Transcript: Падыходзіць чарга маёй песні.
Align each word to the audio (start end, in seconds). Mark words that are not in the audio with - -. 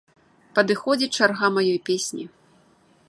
Падыходзіць 0.59 1.11
чарга 1.19 1.45
маёй 1.59 1.77
песні. 1.91 2.23